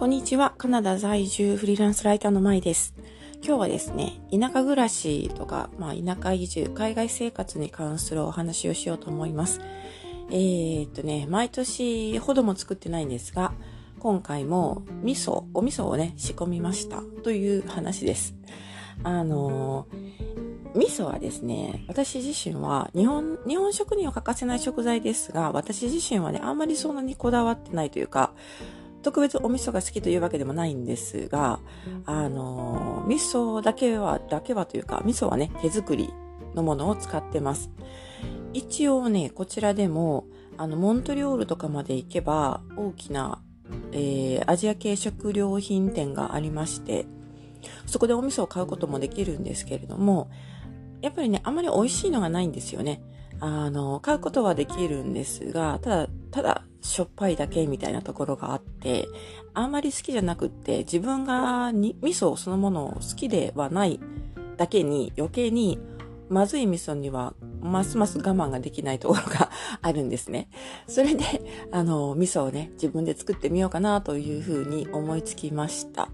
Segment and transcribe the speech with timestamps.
[0.00, 0.54] こんにちは。
[0.56, 2.94] カナダ在住フリーランスライターのまいです。
[3.44, 9.60] 今日はですね、田舎暮らしとか、まあ、田舎移住、海外生活に関するお話をしようと思います。
[10.30, 13.52] えー、っとね、毎年ほども作ってないんですが、
[13.98, 18.34] 今回も味噌、お味噌をね、仕込みましたという話です。
[19.02, 19.86] あの
[20.74, 28.32] 味噌はですね、私自身は日本、日本食には欠かせない食材ですが、私自身はね、あんまりそんなにこだわってないというか、
[29.02, 31.60] 特別お味噌が好きというわけでもないんですが、
[32.06, 36.10] あの、味噌だけは、だけはというか、味噌はね、手作り
[36.54, 37.70] のものを使ってます。
[38.52, 40.26] 一応ね、こちらでも、
[40.56, 43.42] あの、モントリオールとかまで行けば、大きな、
[43.92, 47.06] えー、アジア系食料品店がありまして、
[47.86, 50.30] そこでお味噌を買うこともできるんですけれども、
[51.00, 53.02] やっぱりね、あまり美味しいのがないんですよね。
[53.40, 59.08] あの、買うことはできるんですが、ただ、ただ、しょっぱいだけみたいなところがあって、
[59.54, 64.00] あんまり好きじゃなくって、自分がに味噌そのものを好きではない
[64.56, 65.78] だけに余計に
[66.28, 69.50] まずい味噌にはますます我慢ができないところが
[69.82, 70.48] あるんですね。
[70.86, 71.24] それで、
[71.72, 76.08] あの、味噌をね、自分で作ってみようかなというふうに思いつきました。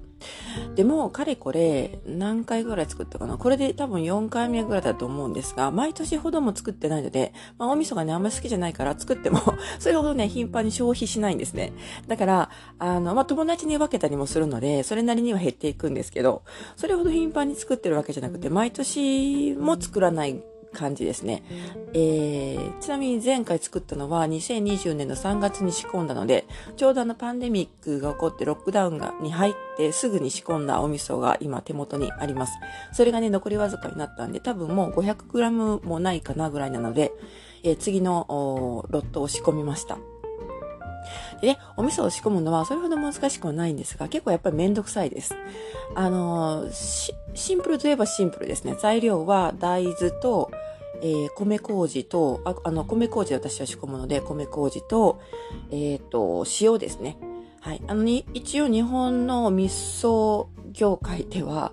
[0.75, 9.41] でも、かれこれ、何回ぐらい作ったかなこれで多分4回目ぐらいだと思うんですが、毎年ほども作ってないので、まあ、お味噌がね、あんまり好きじゃないから作っても
[9.79, 11.73] それほどね、頻繁に消費しないんですね。
[12.07, 16.43] だから、あの、まあ、友達に分けたりもするので、それなりには減っていくんですけど、
[16.77, 20.43] それほど頻繁に作ってるわけじゃなくて、毎年も作らない
[20.77, 21.43] 感じですね。
[21.95, 26.47] えー、ちなみに前回作ったのは2020年の3月に仕込んだので、
[26.77, 32.53] ちょうどあのパンデミックが起こってロックダウンがに入ってすぐに仕込んだお味噌が今手元にあります。
[32.93, 37.13] それがね、残りわずかになったんで、多分もう 500g もないかなぐらいなので、
[37.63, 39.99] えー、次のロットを仕込みました。
[41.41, 45.35] でね、お味噌を仕込むのはそれほど難しくはないんですが、結構やっぱりめんどくさいです。
[45.95, 48.77] あのー、シンプルといえばシンプルですね。
[48.81, 50.51] 材料は大豆と、
[51.03, 55.21] えー、米麹と、ああの、米麹私は仕込むので、米麹と、
[55.71, 57.19] えっ、ー、と、塩ですね。
[57.61, 57.83] はい。
[57.87, 61.73] あのに、一応日本の味噌業界では、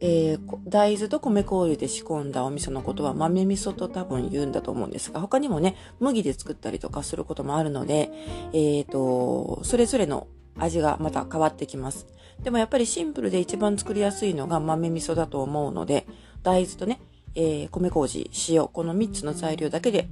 [0.00, 8.10] えー、大豆と米麹で仕込んだお味噌のことは豆味噌と多分言うんだと思うんですが、他にもね、麦で作ったりとかすることもあるので、
[8.52, 10.26] えっ、ー、と、それぞれの
[10.56, 12.06] 味がまた変わってきます。
[12.42, 16.06] でもやっぱりシンプルで一番作りやすいのが豆味噌だと思うので、
[16.42, 17.00] 大豆とね、
[17.34, 20.08] えー、米麹、塩、この3つの材料だけで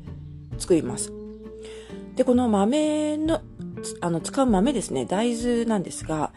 [0.58, 1.12] 作ります。
[2.16, 3.42] で、この豆の、
[4.00, 6.32] あの、使う豆ですね、大豆なんですが、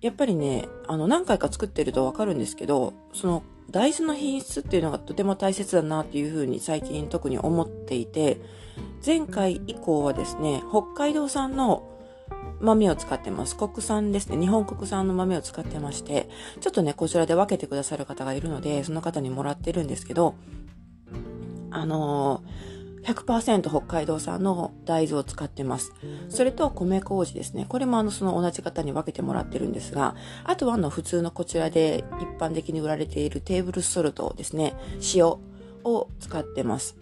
[0.00, 8.40] やっぱりね、あの、何回か作ってるとわかるんですけど、その、大豆の品質っていうのがとても大切だなっていうふうに最近特に思っていて、
[9.04, 11.91] 前回以降はですね、北海道産の
[12.60, 13.56] 豆を使ってます。
[13.56, 14.38] 国産ですね。
[14.38, 16.28] 日本国産の豆を使ってまして、
[16.60, 20.34] ちょっとね、こちらで分けてくださる方がいるので、その方にもらってるんですけど、
[21.70, 22.72] あのー
[23.02, 25.92] 100%北海道産の大豆を使ってます。
[26.28, 27.66] それと米麹ですね。
[27.68, 34.74] これもあのその同じ方に分けてもらってるんですが、あとはあの普通のこちらで一般的に売られているテーブルソルトですね。
[35.14, 36.96] 塩を使ってます。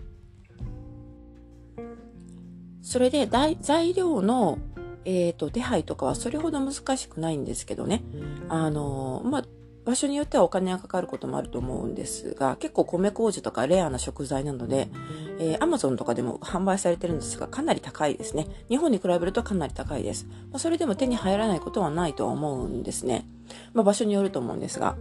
[2.83, 3.29] それで
[3.61, 4.59] 材料の
[5.05, 8.03] えっ、ー、と、手配とかはそれほど難しくないんですけどね。
[8.49, 9.45] あの、まあ、
[9.85, 14.89] 場所によってはお金がかかることもあると思うんですが、結構米麹とかレアな食材なので、
[15.39, 18.47] えー、Amazon とかでも販売されてるんですが、かなり高いですね。
[18.69, 20.27] 日本に比べるとかなり高いです。
[20.51, 23.27] まあ、それでも手に入らないことはないとは思うんですね。
[23.73, 24.97] まあ、場所によると思うんですが。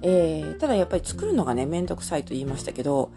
[0.00, 3.10] えー、ただやっぱり作るのがね、めんどくさいと言いましたけど、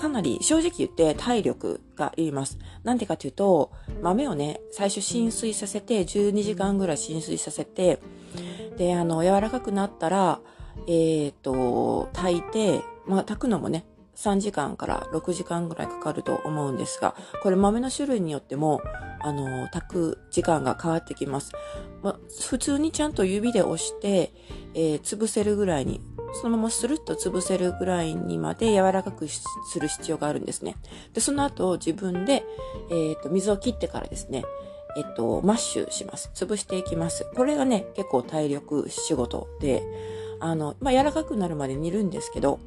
[0.00, 2.58] かなり正直言って体力がいります。
[2.84, 8.00] なんでかというと、豆をね、最初浸水させて、12時間ぐらい浸水させて、
[8.78, 10.40] で、あの、柔らかくなったら、
[10.86, 13.84] えっ、ー、と、炊いて、まあ、炊くのもね、
[14.16, 18.80] 3時間から6時間ぐらいかかると思うんですが、これ豆の種類によっても、
[19.20, 21.52] あの、炊く時間が変わってきます。
[22.02, 22.18] ま、
[22.48, 24.32] 普通にちゃんと指で押して、
[24.74, 26.00] えー、潰せるぐらいに、
[26.32, 29.42] そのままスルッと潰せるぐらいにまで柔らかくす
[29.78, 30.76] る必要があるんですね。
[31.12, 32.44] で、その後自分で、
[32.90, 34.44] えっ、と、水を切ってからですね、
[34.96, 36.30] えっと、マッシュします。
[36.34, 37.26] 潰していきます。
[37.34, 39.82] これがね、結構体力仕事で、
[40.40, 42.58] あの、まあ、柔らかくなるまで煮るんですけど、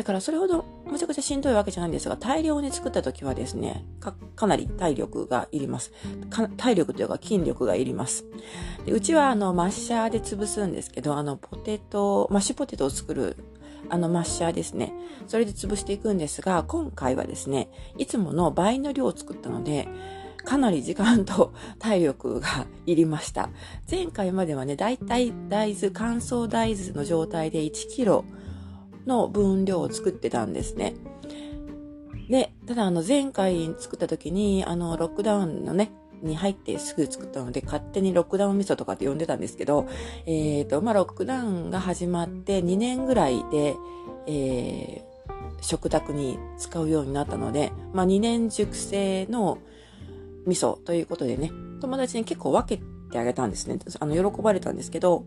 [0.00, 5.92] だからそれほどむちゃくちゃしんどいわけじゃないんですが、大量に作った時はですね、か、かなり体力がいります。
[6.56, 8.24] 体力というか筋力がいります。
[8.86, 13.36] でうちはあの、マッシャーで潰すんですけど、あの、ポテト、マッシュポテトを作る
[13.90, 14.94] あのマッシャーですね。
[15.26, 17.68] それで潰していくんですが、今回はですね、
[17.98, 19.86] いつもの倍の量を作ったので、
[20.46, 23.50] かなり時間と 体力がいりました。
[23.90, 28.24] 前回まではね、だいたい大豆、乾燥大豆の状態で1キロ
[29.06, 30.94] の分量を作ってたんですね。
[32.28, 35.90] で、ただあの前回作った時に、あのロックダウンのね、
[36.22, 39.88] に入ってすぐ作ったので、勝手にロックダウン味噌とかって呼んでたんですけど、
[40.26, 43.76] えっ、ー、と、まあ、ロックダウンが始まって2年ぐらいで、
[44.26, 49.58] えー、食卓に使うようになったので、まあ、2年熟成の
[50.46, 51.50] 味噌ということでね、
[51.80, 53.78] 友達に結構分けてあげたんですね。
[53.98, 55.24] あの、喜ばれたんですけど、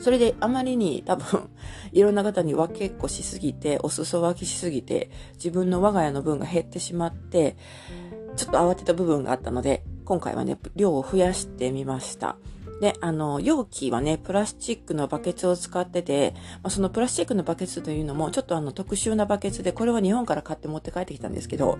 [0.00, 1.48] それであまりに多分
[1.92, 7.56] いろんな方に分けっこしすぎて、お裾分けしすぎて、自分の我が家の分が減ってしまって、
[8.36, 12.36] ちょっと慌てた部分があったので、今回はね、量を増やしてみました。
[12.80, 21.78] で、あの、容器はね、プラスチックのバケツを使ってて、まあ、そのプラスチックのバケツというのも、ちょっとあの、特殊なバケツで、これは日本から買って持って帰ってきたんですけど、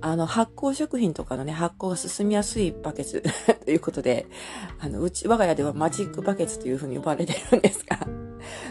[0.00, 3.22] あの、発酵食品とかのね、発酵が進みやすいバケツ
[3.64, 4.26] ということで、
[4.78, 7.98] あの、うち、我が家ではマジックバケツというふうに呼ばれてるんですが、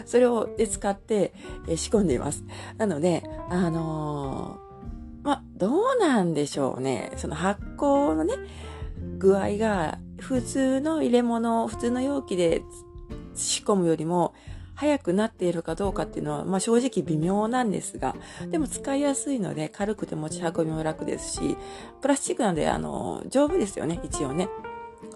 [0.04, 1.32] それをで使って、
[1.68, 2.44] え仕込んでいます。
[2.78, 4.66] なので、あのー
[5.26, 7.10] まあ、どうなんでしょうね。
[7.16, 8.34] その発酵のね、
[9.18, 12.62] 具合が普通の入れ物、普通の容器で
[13.34, 14.34] 仕込むよりも
[14.74, 18.14] 早くなっているかどうかっていうのは、まあ正直微妙なんですが、
[18.50, 21.56] でも使いやすいので軽くて持ち運びも楽ですし、
[22.02, 24.48] プラスチックなので、あの、丈夫ですよね、一応ね。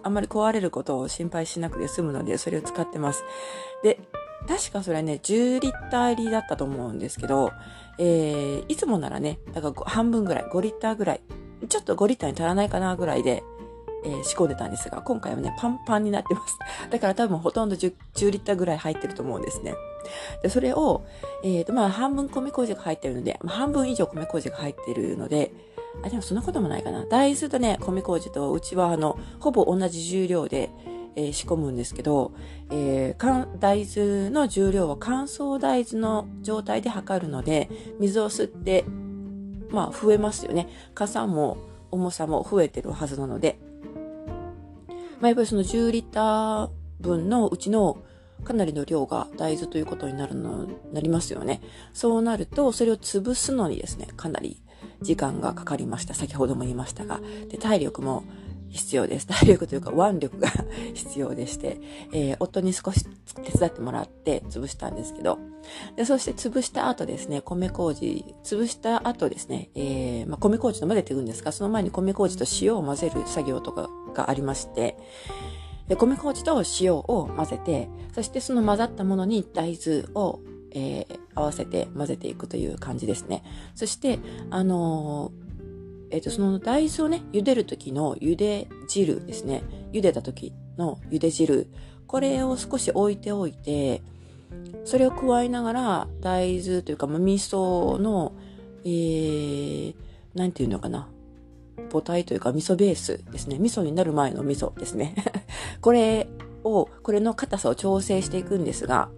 [0.02, 3.22] あんまり壊れることを心配しなくて済むので、それを使ってます。
[3.82, 4.00] で、
[4.48, 7.52] 確かそれはね、10リッター入りだったと思うんですけど、
[7.98, 11.20] えー、いつもならね、だから半分ぐらい、5リッターぐらい、
[11.68, 13.42] ちょっと5リッターに足らないかなぐらいで、
[14.04, 16.58] えー、仕込んでたんですが、今回はね、パンパンになってます。
[16.90, 19.74] だから多分ほとんど 10, 10リッターぐらい入ってると思うんですね。
[20.42, 21.04] で、それを、
[21.44, 25.52] えっ、ー、と、まあ、半分米麹が入ってるので、まあ、半分以上米麹が入ってるので、
[26.02, 27.04] あ、でもそんなこともないかな。
[27.04, 30.70] 大豆とね、米麹とうちはあの、ほぼ同じ重量で、
[31.16, 32.32] えー、仕込むんですけど、
[32.70, 37.68] えー、大豆の重量は乾燥大豆の状態で測るので、
[37.98, 38.84] 水を吸って、
[39.70, 40.68] まあ増えますよね。
[40.94, 41.58] 傘も
[41.90, 43.58] 重さも増えてるはずなので、
[45.20, 46.70] まあ、やっぱりその10リッター
[47.00, 48.02] 分のうちの
[48.44, 51.60] かなりの量が大豆ということになるの、なりますよね。
[51.92, 54.62] そうなると、それを潰すのにですね、かなり
[55.02, 56.14] 時間がかかりました。
[56.14, 57.20] 先ほども言いましたが。
[57.48, 58.24] で、体力も
[58.70, 59.26] 必要です。
[59.26, 60.48] 体力というか腕力が
[60.94, 61.80] 必要でして、
[62.12, 63.04] えー、夫に少し
[63.42, 65.38] 手伝ってもらって潰したんですけど、
[65.96, 74.96] でそして潰した後ですね、米麹、潰した後ですね、えー、まあ、米麹と混ぜていくんですが、その前に米麹と塩を混ぜる作業とかがありまして、
[75.88, 77.02] で米麹と塩を
[77.36, 80.40] 混ぜて、そしてその混ざったものに大豆を
[80.72, 83.42] えー、合わせて混ぜていくという感じですね。
[83.74, 84.20] そして、
[84.50, 85.50] あのー
[86.10, 89.62] えっ、と、その大豆をね、茹でる時の茹で汁ですね。
[89.92, 91.68] 茹でた時の茹で汁。
[92.06, 94.02] これを少し置いておいて、
[94.84, 98.32] それを加えながら、大豆というか、ま味噌の、
[98.84, 99.94] えー、
[100.34, 101.08] なんていうのかな。
[101.90, 103.58] 母体というか味噌ベースですね。
[103.58, 105.14] 味噌になる前の味噌ですね。
[105.80, 106.28] これ
[106.64, 109.10] を、これの硬さを調整していくんですが、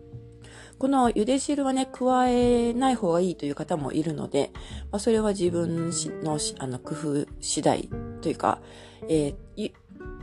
[0.78, 4.50] この茹で汁はね、加えない方がいいという方もいるので、
[4.90, 5.90] まあ、それは自分
[6.24, 7.88] のあの工夫次第
[8.20, 8.60] というか、
[9.08, 9.72] えー、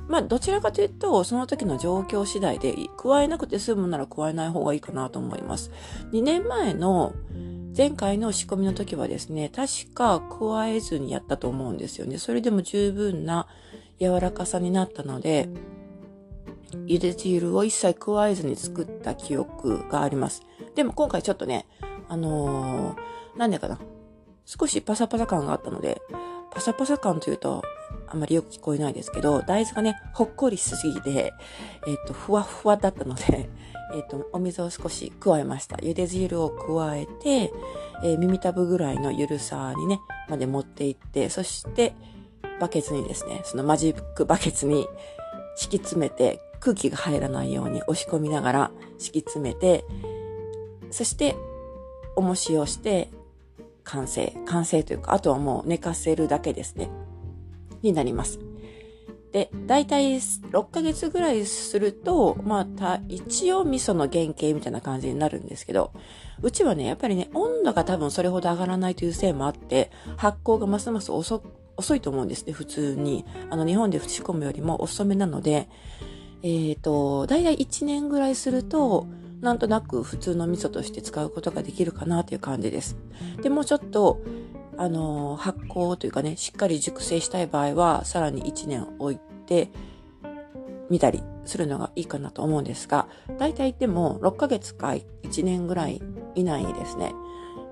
[0.10, 5.72] まあ、どちらかというと、その時の状況次第で、加えなくて済むなら加えない方がいいかなと思います。
[6.12, 7.14] 2年前の
[7.76, 12.18] 前回の仕込みの時はですね、確か加えずにやったと思うんですよね。
[12.18, 13.48] それでも十分な
[14.00, 15.50] 柔らかさになったので、
[16.86, 20.44] 茹で汁を一切加えずに作った記憶があります。
[20.76, 21.68] でも今回ちょっとね、
[22.08, 23.80] あのー、なんでかな。
[24.46, 26.02] 少しパサパサ感があったので、
[26.52, 27.64] パサパサ感というと、
[28.12, 31.34] あまりよく聞こえないですけど、大豆がね、ほっこりしすぎて、
[31.88, 33.50] えっ、と、ふわふわだったので、
[33.94, 35.78] えっ、と、お水を少し加えました。
[35.78, 37.52] 茹で汁を加えて、
[38.04, 40.00] えー、耳たぶぐらいのゆるさにね、
[40.30, 41.94] まで持っていって、そして、
[42.60, 44.88] バケツにですね、そのマジックバケツに
[45.56, 49.86] 敷き詰めて、空気が入らないように押し込みながら敷き詰めて、
[50.92, 51.36] そして、
[52.16, 53.10] 重しをして、
[53.84, 54.34] 完成。
[54.46, 56.90] 完成というか、あとはもう寝かせるだけですね。
[57.82, 58.40] になります。
[59.32, 65.92] で、だいたい6ヶ月ぐらいすると、まあ、一応味噌の原型みたいな感じになるんですけど、
[66.42, 71.44] うちはね、やっぱりね、温度が多分それほど上がらないというせいもあって、発酵がますます遅
[71.78, 73.24] 遅いと思うんですね、普通に。
[73.50, 75.70] あの、日本で仕込むよりも遅めなので、
[76.44, 79.08] えっ、ー、と、だいたい1年ぐらいすると、
[79.42, 82.98] なんとなく普通の味噌として使うことができるかなという感じです。
[83.42, 84.20] で、もうちょっと、
[84.80, 89.70] あの、発酵というかね、しっかり熟成したい場合は、さらに1年置いて、
[90.90, 96.02] 見たりするのがいいかなと思うんですが、大体でも6ヶ月か1年ぐらい
[96.34, 97.14] 以内にですね、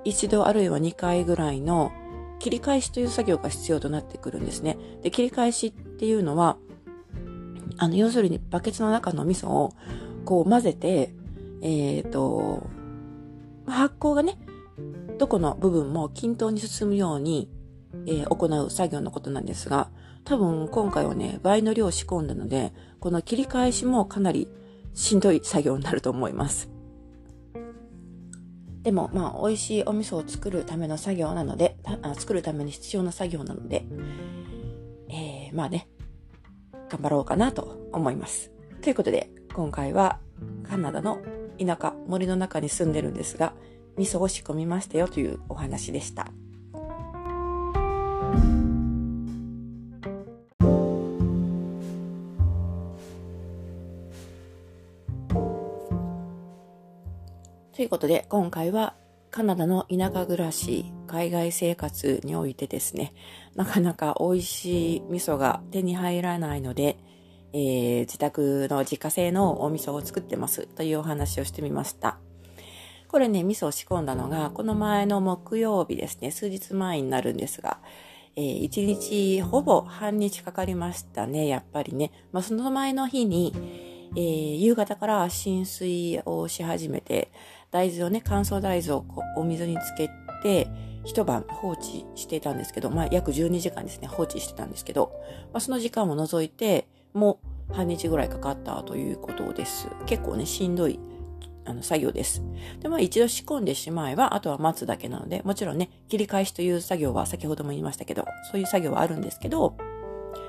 [0.04, 1.94] 一度あるいは2回ぐらいの
[2.40, 4.78] 切り返しという作業が必要となってくるんですね。
[5.02, 6.58] で、切り返しっていうのは、
[7.78, 9.74] あの、要するにバケツの中の味噌を
[10.26, 11.14] こう混ぜて、
[11.62, 12.68] えっ、ー、と、
[13.66, 14.38] 発酵がね、
[15.18, 17.50] どこの部分も均等に進むように、
[18.06, 19.90] えー、行う作業のことなんですが、
[20.24, 24.48] 多分今回はね、倍の量仕込んだので、この切り返しもかなり
[24.94, 26.70] しんどい作業になると思います。
[28.84, 33.86] でも、まあ、美味しいお味噌を作るための作業なので、あ作るために必要な作業なので、
[35.10, 35.88] えー、まあね、
[36.90, 38.52] 頑張ろうかなと思います。
[38.82, 40.20] ということで、今回は
[40.64, 41.20] カナダの
[41.60, 43.54] 田舎、森の中に住んでるんですが、
[43.98, 46.28] 味噌を仕込みましたよというお話でした。
[57.78, 58.96] ということで、今回は
[59.30, 63.14] カナダの田舎暮らし、海外生活においてですね、
[63.56, 66.98] なかなか美味しい味噌が手に入らないので、
[67.54, 72.20] えー、自宅の自家製のお味噌を作ってますというお話をしてみました。
[73.08, 77.80] これね、味噌を仕込んだのが、この前の木曜日ですね、数日前になるんですが、
[78.36, 82.12] えー、1日、ほぼ半日かかりましたね、やっぱりね。
[82.32, 83.54] まあ、その前の日に、
[84.16, 87.32] えー、夕方から浸水をし始めて、
[87.72, 89.06] 大豆をね、乾燥大豆を
[89.38, 90.10] お水につけ
[90.44, 90.68] て、
[91.04, 95.14] 一晩放置してたんですけど、まあ、約12時間ですね、放置してたんですけど、
[95.54, 99.88] まあ、その時間を除いて、もう半日ぐらいかかったということです。
[100.06, 101.00] 結構ね、しんどい
[101.68, 102.42] あの作業です。
[102.80, 109.78] で、まあ一度仕込んでしまえば、あとは待つだけなので、もちろんね、切り返しという作業は先ほども言いましたけど、そういう作業はあるんですけど、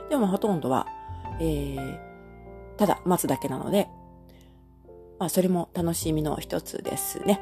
[0.08, 0.86] でもほとんどは、
[1.40, 1.98] えー、
[2.76, 3.88] ただ待つだけなので、
[5.18, 7.40] まあそれも楽しみの一つですね。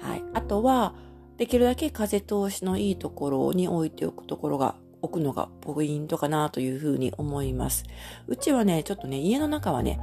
[0.00, 0.22] はい。
[0.34, 0.94] あとは、
[1.36, 7.84] できるだけ風通しのいいところに置いておくところが置くのがポイントかなというふうに思います。
[8.26, 10.00] うちはね、ちょっとね、家の中はね、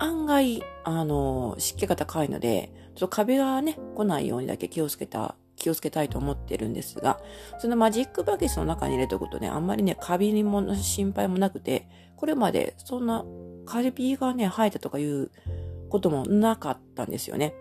[0.00, 7.20] 案外、あの、湿気が高いので、ちょっと壁がね、来ないようにだけ気をつけた、気をつけたいと思ってるんですが、
[7.58, 13.24] そのマジックバケツの中に入れておくとね、あんまりね、カビにも心配もなくて、これまでそんな
[13.66, 15.30] カビがね、生えたとかいう
[15.90, 17.54] こともなかったんですよね。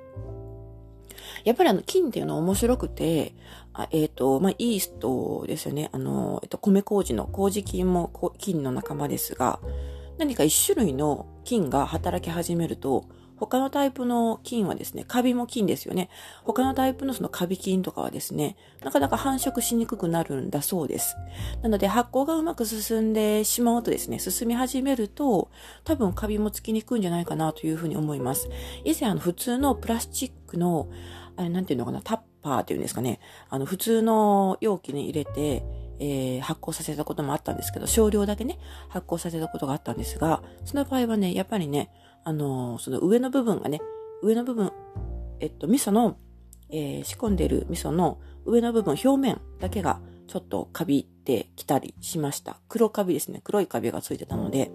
[1.44, 3.34] やっぱりあの、菌っていうのは面白くて、
[3.74, 5.90] あえっ、ー、と、まあ、イーストですよね。
[5.92, 9.60] あの、えっと、米麹の麹菌も菌の仲間ですが、
[10.20, 13.06] 何か一種類の菌が働き始めると、
[13.38, 16.10] 他のタイプの菌はですね、カビも菌ですよね。
[16.44, 21.16] 他のタイプのそのカビ菌とかはですね、なかなか繁殖しにくくなるんだそうです。
[21.62, 25.50] なので発酵がうまく進んでしまうとですね、進み始めると、
[25.86, 28.50] 多分カビもつきにくいんじゃないかなというふうに思います。
[28.84, 30.90] 以前あの普通のプラスチックの、
[31.38, 35.64] あれなんていうのかな、タッパーっていうんですかね、あの普通の容器に入れて、
[36.00, 41.92] えー、発酵させたこともあったんですけど、少量だけね、発酵させたことがあったんですが、その場合はね、やっぱりね、
[42.24, 43.82] あのー、その上の部分がね、
[44.22, 44.72] 上の部分、
[45.40, 46.18] えっと、味噌の、
[46.70, 52.60] えー、仕込んでる味噌の上の部分、表面だけがちょっとカビってきたりしました。
[52.70, 53.42] 黒カビですね。
[53.44, 54.72] 黒いカビがついてたので、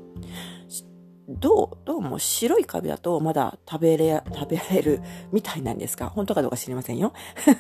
[1.27, 5.01] どう、どうも白いカビだとまだ食べれ、食べられる
[5.33, 6.11] みたいなんですか？
[6.11, 7.15] 本当かどうか知りませんよ。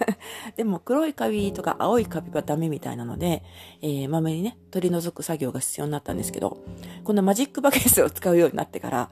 [0.56, 3.42] でも黒いカビとか青いカビはダメみたいなので、
[3.80, 6.58] えー、まめにね、取り除く作業が必要になったんですけど、
[7.04, 9.10] このマジックバケツを使うようになってから、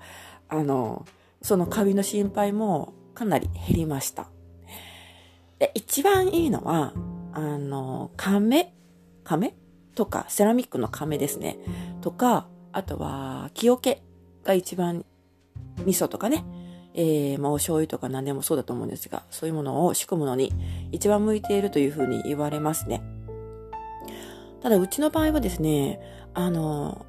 [0.48, 1.06] あの、
[1.40, 4.28] そのカビの心配もかなり減りました。
[5.60, 6.92] で、一番いいのは、
[7.32, 8.74] あの、亀、
[9.24, 9.54] 亀？
[9.94, 11.58] とか、セラミックの亀ですね。
[12.02, 14.02] とか、あとは、木桶
[14.44, 15.04] が一番
[15.84, 16.44] 味噌とかね、
[16.94, 20.52] えー、まあお醤油とか何でもそうだと思うんですが、そういうものを仕込むのに
[20.90, 23.02] 一番向いているというふうに言われますね。
[24.62, 26.00] ただ、うちの場合はですね、
[26.34, 27.04] あの、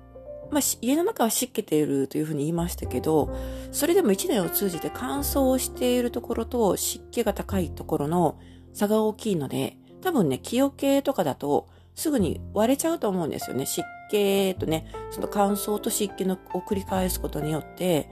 [0.49, 3.35] まあ、家の中は湿気ているというふうに言いましたけど、
[3.71, 8.39] それでも一年を通じて乾燥をしているところと湿気が高いところの
[8.73, 13.65] 差が大きいので、多分ね、気桶とかだとすぐに割れちゃうと思うんですよね。
[13.65, 18.09] 湿気とね、その乾燥と湿気のを繰り返すことによって、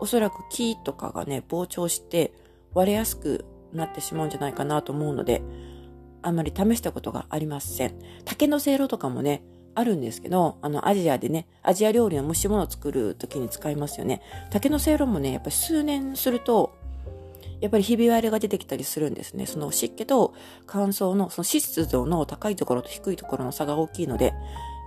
[0.00, 2.32] おそらく木とかがね、膨張して
[2.74, 5.42] 割れやすくなってしまうんじゃないかなと思うので、
[6.22, 7.94] あんまり試したことがありません。
[8.24, 9.42] 竹のせいろとかもね、
[9.74, 14.20] あるんですけど、あの、アジアでね、アジア料理の蒸し物を作るときに使いますよね。
[14.50, 16.74] 竹のせいろもね、やっぱり数年すると、
[17.62, 19.46] やっぱりひび割れが出てきたりするんですね。
[19.46, 20.34] その湿気と
[20.66, 24.34] 乾燥の、その湿度の高いところと低いところの差が大きいので、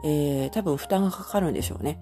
[0.03, 1.99] えー、多分負担がかかるんでしょうね。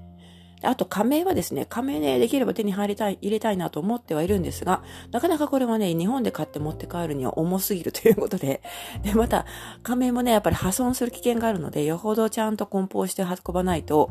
[0.63, 8.61] あと、加盟はですね、加盟ね、できれば手に入りたい、入れたいなと思ってはいるんですが、なかなかこれはね、日本で買って持って帰るには重すぎるということで、
[9.03, 9.45] で、また、
[9.83, 14.09] 加盟もね、やっぱり破損する危険があるので、よほどちゃんと梱包して運ばないと、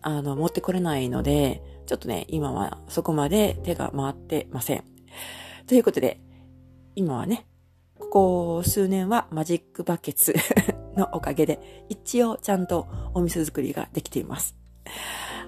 [0.00, 4.84] あの、持ってこれないので、ちょっとね、今はそこまで手が回ってません。
[5.66, 6.20] ということで、
[6.94, 7.46] 今はね、
[7.98, 10.34] ここ数年はマジックバケツ
[10.96, 14.56] のおかげで、一応ちゃんとお味噌作りができています。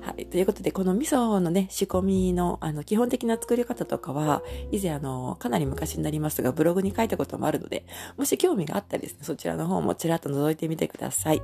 [0.00, 0.26] はい。
[0.26, 7.84] ということで、この味噌のね、仕込みの、あの、基本的な作り方とかは、以前、あの、かなり昔になりますが、ブログに書いたこともあるので、
[8.16, 11.42] もし興味があったらですね、そちらの方もちらっと覗いてみてください。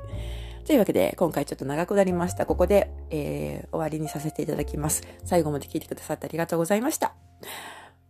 [0.64, 2.46] というわけで、今回ちょっと長くなりました。
[2.46, 5.02] ここで、えー、終わりにさせていただきます。
[5.24, 7.16] 最後まで聞いてくださってありがとうございました。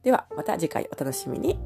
[0.02, 1.58] では、また次回お楽しみに。